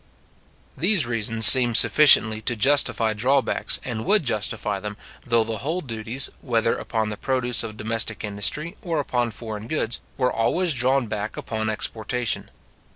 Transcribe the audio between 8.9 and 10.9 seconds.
upon foreign goods, were always